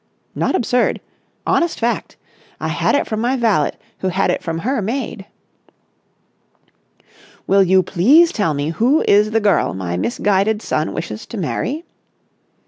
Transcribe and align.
"Not 0.33 0.55
absurd. 0.55 0.99
Honest 1.45 1.79
fact. 1.79 2.17
I 2.59 2.69
had 2.69 2.95
it 2.95 3.05
from 3.05 3.19
my 3.21 3.37
valet 3.37 3.73
who 3.99 4.07
had 4.09 4.31
it 4.31 4.41
from 4.41 4.57
her 4.57 4.81
maid." 4.81 5.27
"Will 7.45 7.61
you 7.61 7.83
please 7.83 8.31
tell 8.31 8.55
me 8.55 8.71
who 8.71 9.03
is 9.07 9.29
the 9.29 9.39
girl 9.39 9.75
my 9.75 9.97
misguided 9.97 10.63
son 10.63 10.95
wishes 10.95 11.27
to 11.27 11.37
marry?" 11.37 11.85